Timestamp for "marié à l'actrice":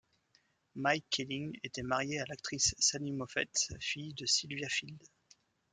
1.83-2.73